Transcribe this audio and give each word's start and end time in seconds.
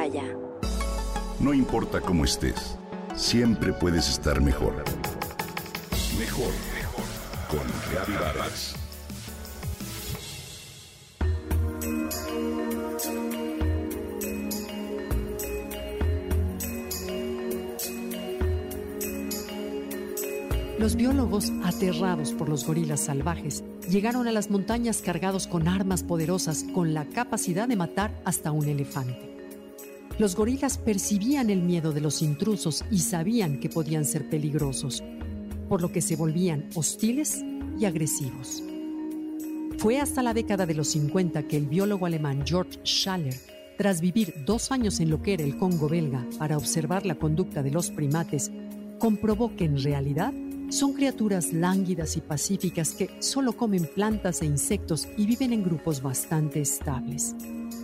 Himalaya. 0.00 0.24
No 1.38 1.52
importa 1.54 2.00
cómo 2.00 2.24
estés, 2.24 2.76
siempre 3.16 3.72
puedes 3.72 4.08
estar 4.08 4.40
mejor. 4.40 4.84
Mejor, 6.18 6.52
mejor. 6.74 7.04
Con 7.48 7.60
Reavivadas. 7.92 8.76
Los 20.78 20.96
biólogos, 20.96 21.52
aterrados 21.62 22.32
por 22.32 22.48
los 22.48 22.66
gorilas 22.66 23.00
salvajes, 23.00 23.62
llegaron 23.90 24.26
a 24.28 24.32
las 24.32 24.50
montañas 24.50 25.02
cargados 25.02 25.46
con 25.46 25.68
armas 25.68 26.02
poderosas 26.02 26.64
con 26.74 26.94
la 26.94 27.04
capacidad 27.04 27.68
de 27.68 27.76
matar 27.76 28.18
hasta 28.24 28.50
un 28.50 28.66
elefante. 28.66 29.29
Los 30.20 30.36
gorilas 30.36 30.76
percibían 30.76 31.48
el 31.48 31.62
miedo 31.62 31.92
de 31.92 32.02
los 32.02 32.20
intrusos 32.20 32.84
y 32.90 32.98
sabían 32.98 33.58
que 33.58 33.70
podían 33.70 34.04
ser 34.04 34.28
peligrosos, 34.28 35.02
por 35.66 35.80
lo 35.80 35.92
que 35.92 36.02
se 36.02 36.14
volvían 36.14 36.68
hostiles 36.74 37.42
y 37.78 37.86
agresivos. 37.86 38.62
Fue 39.78 39.98
hasta 39.98 40.22
la 40.22 40.34
década 40.34 40.66
de 40.66 40.74
los 40.74 40.88
50 40.88 41.44
que 41.44 41.56
el 41.56 41.64
biólogo 41.64 42.04
alemán 42.04 42.42
George 42.44 42.80
Schaller, 42.84 43.34
tras 43.78 44.02
vivir 44.02 44.34
dos 44.44 44.70
años 44.72 45.00
en 45.00 45.08
lo 45.08 45.22
que 45.22 45.32
era 45.32 45.42
el 45.42 45.56
Congo 45.56 45.88
belga 45.88 46.26
para 46.38 46.58
observar 46.58 47.06
la 47.06 47.14
conducta 47.14 47.62
de 47.62 47.70
los 47.70 47.90
primates, 47.90 48.52
comprobó 48.98 49.56
que 49.56 49.64
en 49.64 49.82
realidad 49.82 50.34
son 50.68 50.92
criaturas 50.92 51.54
lánguidas 51.54 52.18
y 52.18 52.20
pacíficas 52.20 52.90
que 52.90 53.08
solo 53.20 53.54
comen 53.54 53.88
plantas 53.94 54.42
e 54.42 54.44
insectos 54.44 55.08
y 55.16 55.24
viven 55.24 55.54
en 55.54 55.64
grupos 55.64 56.02
bastante 56.02 56.60
estables. 56.60 57.34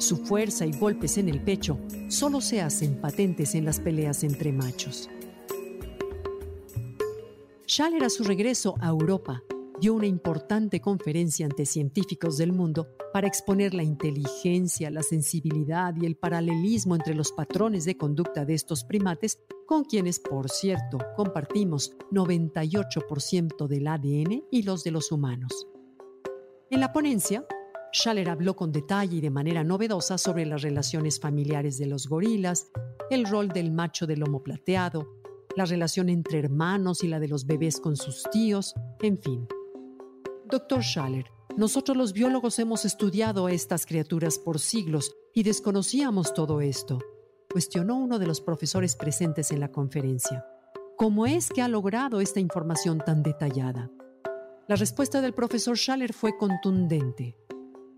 Su 0.00 0.16
fuerza 0.16 0.64
y 0.64 0.72
golpes 0.72 1.18
en 1.18 1.28
el 1.28 1.44
pecho 1.44 1.78
solo 2.08 2.40
se 2.40 2.62
hacen 2.62 3.02
patentes 3.02 3.54
en 3.54 3.66
las 3.66 3.80
peleas 3.80 4.24
entre 4.24 4.50
machos. 4.50 5.10
Schaller 7.66 8.04
a 8.04 8.08
su 8.08 8.24
regreso 8.24 8.76
a 8.80 8.88
Europa 8.88 9.42
dio 9.78 9.92
una 9.92 10.06
importante 10.06 10.80
conferencia 10.80 11.44
ante 11.44 11.66
científicos 11.66 12.38
del 12.38 12.52
mundo 12.52 12.88
para 13.12 13.26
exponer 13.26 13.74
la 13.74 13.82
inteligencia, 13.82 14.90
la 14.90 15.02
sensibilidad 15.02 15.94
y 16.00 16.06
el 16.06 16.16
paralelismo 16.16 16.94
entre 16.94 17.14
los 17.14 17.30
patrones 17.32 17.84
de 17.84 17.98
conducta 17.98 18.46
de 18.46 18.54
estos 18.54 18.84
primates, 18.84 19.38
con 19.66 19.84
quienes, 19.84 20.18
por 20.18 20.48
cierto, 20.48 20.98
compartimos 21.14 21.92
98% 22.10 23.66
del 23.68 23.86
ADN 23.86 24.44
y 24.50 24.62
los 24.62 24.82
de 24.82 24.92
los 24.92 25.12
humanos. 25.12 25.66
En 26.70 26.80
la 26.80 26.90
ponencia, 26.92 27.44
Schaller 27.92 28.30
habló 28.30 28.54
con 28.54 28.72
detalle 28.72 29.16
y 29.16 29.20
de 29.20 29.30
manera 29.30 29.64
novedosa 29.64 30.16
sobre 30.16 30.46
las 30.46 30.62
relaciones 30.62 31.18
familiares 31.18 31.78
de 31.78 31.86
los 31.86 32.08
gorilas, 32.08 32.70
el 33.10 33.26
rol 33.26 33.48
del 33.48 33.72
macho 33.72 34.06
del 34.06 34.20
lomo 34.20 34.42
plateado, 34.42 35.20
la 35.56 35.64
relación 35.64 36.08
entre 36.08 36.38
hermanos 36.38 37.02
y 37.02 37.08
la 37.08 37.18
de 37.18 37.28
los 37.28 37.46
bebés 37.46 37.80
con 37.80 37.96
sus 37.96 38.22
tíos, 38.30 38.74
en 39.00 39.18
fin. 39.18 39.48
Doctor 40.48 40.82
Schaller, 40.82 41.26
nosotros 41.56 41.96
los 41.96 42.12
biólogos 42.12 42.58
hemos 42.58 42.84
estudiado 42.84 43.46
a 43.46 43.52
estas 43.52 43.86
criaturas 43.86 44.38
por 44.38 44.60
siglos 44.60 45.16
y 45.34 45.42
desconocíamos 45.42 46.32
todo 46.32 46.60
esto, 46.60 46.98
cuestionó 47.50 47.98
uno 47.98 48.18
de 48.18 48.26
los 48.26 48.40
profesores 48.40 48.94
presentes 48.94 49.50
en 49.50 49.60
la 49.60 49.72
conferencia. 49.72 50.46
¿Cómo 50.96 51.26
es 51.26 51.48
que 51.48 51.62
ha 51.62 51.68
logrado 51.68 52.20
esta 52.20 52.40
información 52.40 52.98
tan 53.04 53.22
detallada? 53.22 53.90
La 54.68 54.76
respuesta 54.76 55.20
del 55.20 55.34
profesor 55.34 55.76
Schaller 55.76 56.12
fue 56.12 56.36
contundente. 56.38 57.36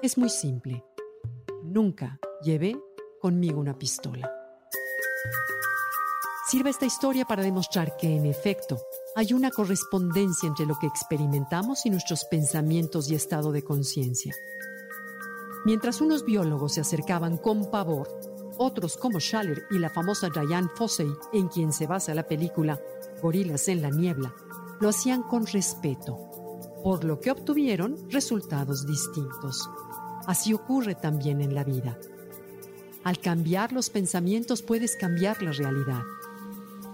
Es 0.00 0.16
muy 0.16 0.30
simple. 0.30 0.84
Nunca 1.64 2.20
llevé 2.42 2.80
conmigo 3.20 3.58
una 3.58 3.76
pistola. 3.76 4.30
Sirve 6.48 6.70
esta 6.70 6.86
historia 6.86 7.24
para 7.24 7.42
demostrar 7.42 7.96
que, 7.96 8.16
en 8.16 8.24
efecto, 8.24 8.78
hay 9.16 9.32
una 9.32 9.50
correspondencia 9.50 10.46
entre 10.46 10.66
lo 10.66 10.78
que 10.78 10.86
experimentamos 10.86 11.84
y 11.84 11.90
nuestros 11.90 12.24
pensamientos 12.26 13.10
y 13.10 13.16
estado 13.16 13.50
de 13.50 13.64
conciencia. 13.64 14.34
Mientras 15.64 16.00
unos 16.00 16.24
biólogos 16.24 16.74
se 16.74 16.80
acercaban 16.80 17.36
con 17.36 17.68
pavor, 17.68 18.08
otros 18.56 18.96
como 18.96 19.18
Schaller 19.18 19.64
y 19.70 19.80
la 19.80 19.90
famosa 19.90 20.28
Diane 20.30 20.70
Fossey, 20.76 21.10
en 21.32 21.48
quien 21.48 21.72
se 21.72 21.88
basa 21.88 22.14
la 22.14 22.26
película 22.28 22.80
Gorilas 23.20 23.66
en 23.66 23.82
la 23.82 23.90
Niebla, 23.90 24.32
lo 24.80 24.90
hacían 24.90 25.24
con 25.24 25.44
respeto, 25.44 26.16
por 26.84 27.02
lo 27.02 27.18
que 27.18 27.32
obtuvieron 27.32 28.08
resultados 28.10 28.86
distintos. 28.86 29.68
Así 30.28 30.52
ocurre 30.52 30.94
también 30.94 31.40
en 31.40 31.54
la 31.54 31.64
vida. 31.64 31.96
Al 33.02 33.18
cambiar 33.18 33.72
los 33.72 33.88
pensamientos 33.88 34.60
puedes 34.60 34.94
cambiar 34.94 35.42
la 35.42 35.52
realidad. 35.52 36.02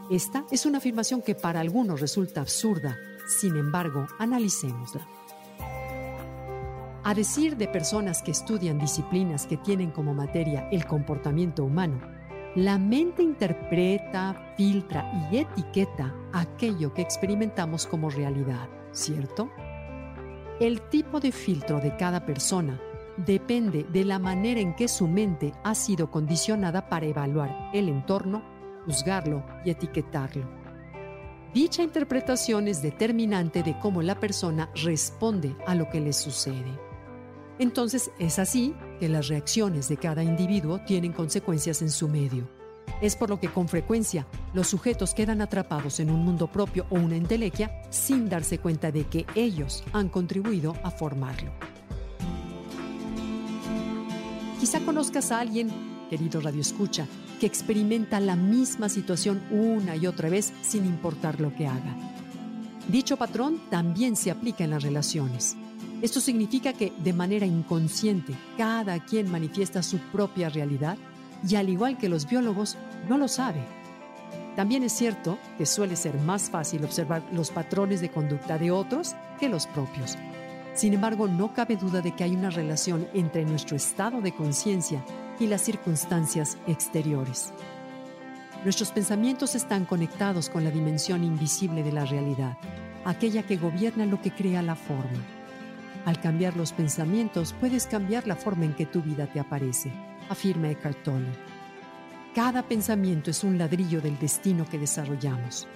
Esta 0.08 0.44
es 0.52 0.66
una 0.66 0.78
afirmación 0.78 1.20
que 1.20 1.34
para 1.34 1.58
algunos 1.58 2.00
resulta 2.00 2.42
absurda, 2.42 2.96
sin 3.26 3.56
embargo, 3.56 4.06
analicémosla. 4.20 5.08
A 7.02 7.12
decir 7.12 7.56
de 7.56 7.66
personas 7.66 8.22
que 8.22 8.30
estudian 8.30 8.78
disciplinas 8.78 9.46
que 9.46 9.56
tienen 9.56 9.90
como 9.90 10.14
materia 10.14 10.68
el 10.70 10.86
comportamiento 10.86 11.64
humano, 11.64 12.00
la 12.54 12.78
mente 12.78 13.24
interpreta, 13.24 14.54
filtra 14.56 15.28
y 15.32 15.38
etiqueta 15.38 16.14
aquello 16.32 16.94
que 16.94 17.02
experimentamos 17.02 17.84
como 17.84 18.10
realidad, 18.10 18.68
¿cierto? 18.92 19.50
El 20.60 20.82
tipo 20.82 21.18
de 21.18 21.32
filtro 21.32 21.80
de 21.80 21.96
cada 21.96 22.24
persona 22.24 22.80
depende 23.16 23.84
de 23.84 24.04
la 24.04 24.18
manera 24.18 24.60
en 24.60 24.74
que 24.74 24.88
su 24.88 25.06
mente 25.06 25.52
ha 25.62 25.74
sido 25.74 26.10
condicionada 26.10 26.88
para 26.88 27.06
evaluar 27.06 27.70
el 27.72 27.88
entorno 27.88 28.54
juzgarlo 28.84 29.44
y 29.64 29.70
etiquetarlo. 29.70 30.44
Dicha 31.52 31.82
interpretación 31.82 32.68
es 32.68 32.82
determinante 32.82 33.62
de 33.62 33.78
cómo 33.78 34.02
la 34.02 34.18
persona 34.18 34.70
responde 34.82 35.54
a 35.66 35.74
lo 35.74 35.88
que 35.88 36.00
le 36.00 36.12
sucede. 36.12 36.78
Entonces 37.58 38.10
es 38.18 38.40
así 38.40 38.74
que 38.98 39.08
las 39.08 39.28
reacciones 39.28 39.88
de 39.88 39.96
cada 39.96 40.24
individuo 40.24 40.80
tienen 40.80 41.12
consecuencias 41.12 41.82
en 41.82 41.90
su 41.90 42.08
medio. 42.08 42.48
Es 43.00 43.14
por 43.14 43.30
lo 43.30 43.38
que 43.38 43.48
con 43.48 43.68
frecuencia 43.68 44.26
los 44.52 44.66
sujetos 44.68 45.14
quedan 45.14 45.40
atrapados 45.40 46.00
en 46.00 46.10
un 46.10 46.24
mundo 46.24 46.48
propio 46.48 46.86
o 46.90 46.96
una 46.96 47.16
entelequia 47.16 47.82
sin 47.90 48.28
darse 48.28 48.58
cuenta 48.58 48.90
de 48.90 49.04
que 49.04 49.24
ellos 49.36 49.84
han 49.92 50.08
contribuido 50.08 50.76
a 50.82 50.90
formarlo. 50.90 51.52
Quizá 54.64 54.80
conozcas 54.80 55.30
a 55.30 55.40
alguien, 55.40 55.68
querido 56.08 56.40
Radio 56.40 56.62
Escucha, 56.62 57.06
que 57.38 57.44
experimenta 57.44 58.18
la 58.18 58.34
misma 58.34 58.88
situación 58.88 59.42
una 59.50 59.94
y 59.94 60.06
otra 60.06 60.30
vez 60.30 60.54
sin 60.62 60.86
importar 60.86 61.38
lo 61.38 61.54
que 61.54 61.66
haga. 61.66 61.94
Dicho 62.88 63.18
patrón 63.18 63.60
también 63.68 64.16
se 64.16 64.30
aplica 64.30 64.64
en 64.64 64.70
las 64.70 64.82
relaciones. 64.82 65.54
Esto 66.00 66.18
significa 66.18 66.72
que 66.72 66.94
de 66.96 67.12
manera 67.12 67.44
inconsciente 67.44 68.34
cada 68.56 69.04
quien 69.04 69.30
manifiesta 69.30 69.82
su 69.82 69.98
propia 69.98 70.48
realidad 70.48 70.96
y 71.46 71.56
al 71.56 71.68
igual 71.68 71.98
que 71.98 72.08
los 72.08 72.26
biólogos 72.26 72.78
no 73.06 73.18
lo 73.18 73.28
sabe. 73.28 73.60
También 74.56 74.82
es 74.82 74.94
cierto 74.94 75.38
que 75.58 75.66
suele 75.66 75.94
ser 75.94 76.18
más 76.20 76.48
fácil 76.48 76.86
observar 76.86 77.22
los 77.34 77.50
patrones 77.50 78.00
de 78.00 78.10
conducta 78.10 78.56
de 78.56 78.70
otros 78.70 79.14
que 79.38 79.50
los 79.50 79.66
propios. 79.66 80.16
Sin 80.74 80.92
embargo, 80.92 81.28
no 81.28 81.54
cabe 81.54 81.76
duda 81.76 82.00
de 82.00 82.12
que 82.16 82.24
hay 82.24 82.34
una 82.34 82.50
relación 82.50 83.06
entre 83.14 83.44
nuestro 83.44 83.76
estado 83.76 84.20
de 84.20 84.34
conciencia 84.34 85.04
y 85.38 85.46
las 85.46 85.62
circunstancias 85.62 86.58
exteriores. 86.66 87.52
Nuestros 88.64 88.90
pensamientos 88.90 89.54
están 89.54 89.84
conectados 89.84 90.48
con 90.48 90.64
la 90.64 90.70
dimensión 90.70 91.22
invisible 91.22 91.82
de 91.82 91.92
la 91.92 92.04
realidad, 92.06 92.56
aquella 93.04 93.44
que 93.44 93.56
gobierna 93.56 94.04
lo 94.06 94.20
que 94.20 94.32
crea 94.32 94.62
la 94.62 94.74
forma. 94.74 95.22
Al 96.06 96.20
cambiar 96.20 96.56
los 96.56 96.72
pensamientos 96.72 97.54
puedes 97.60 97.86
cambiar 97.86 98.26
la 98.26 98.36
forma 98.36 98.64
en 98.64 98.74
que 98.74 98.86
tu 98.86 99.00
vida 99.00 99.26
te 99.26 99.38
aparece, 99.38 99.92
afirma 100.28 100.70
Eckhart 100.70 101.02
Tolle. 101.04 101.32
Cada 102.34 102.62
pensamiento 102.62 103.30
es 103.30 103.44
un 103.44 103.58
ladrillo 103.58 104.00
del 104.00 104.18
destino 104.18 104.66
que 104.68 104.78
desarrollamos. 104.78 105.68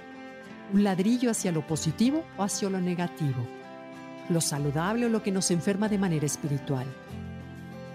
Un 0.72 0.82
ladrillo 0.82 1.30
hacia 1.30 1.52
lo 1.52 1.64
positivo 1.66 2.24
o 2.36 2.42
hacia 2.42 2.68
lo 2.68 2.80
negativo. 2.80 3.57
Lo 4.28 4.40
saludable 4.40 5.06
o 5.06 5.08
lo 5.08 5.22
que 5.22 5.32
nos 5.32 5.50
enferma 5.50 5.88
de 5.88 5.98
manera 5.98 6.26
espiritual 6.26 6.86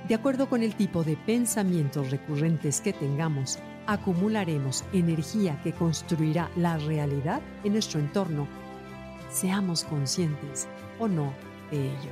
de 0.08 0.16
acuerdo 0.16 0.50
con 0.50 0.64
el 0.64 0.76
tipo 0.76 1.04
de 1.04 1.16
pensamientos 1.16 2.12
recurrentes 2.12 2.82
que 2.82 2.92
tengamos, 2.92 3.60
acumularemos 3.88 4.84
energía 4.92 5.62
que 5.64 5.72
construirá 5.72 6.50
la 6.58 6.78
realidad 6.78 7.42
en 7.64 7.74
nuestro 7.74 8.02
entorno, 8.02 8.48
seamos 9.32 9.86
conscientes 9.86 10.68
o 11.00 11.08
no 11.08 11.34
de 11.72 11.86
ello. 11.86 12.12